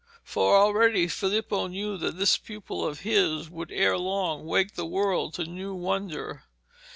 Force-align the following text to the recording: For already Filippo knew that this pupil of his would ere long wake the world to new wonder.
For 0.23 0.55
already 0.57 1.07
Filippo 1.07 1.67
knew 1.67 1.95
that 1.97 2.17
this 2.17 2.35
pupil 2.35 2.83
of 2.83 3.01
his 3.01 3.51
would 3.51 3.71
ere 3.71 3.99
long 3.99 4.47
wake 4.47 4.73
the 4.73 4.87
world 4.87 5.35
to 5.35 5.45
new 5.45 5.75
wonder. 5.75 6.45